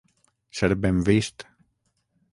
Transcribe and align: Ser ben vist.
Ser 0.49 0.73
ben 0.83 1.05
vist. 1.09 1.47